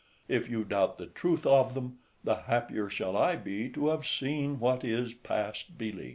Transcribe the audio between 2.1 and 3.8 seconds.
the happier shall I be